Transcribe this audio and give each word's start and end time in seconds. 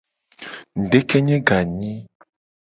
Ngudekenye 0.81 1.37
ganyi. 1.47 1.93